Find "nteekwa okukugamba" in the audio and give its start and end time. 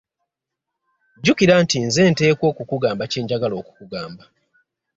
2.11-3.03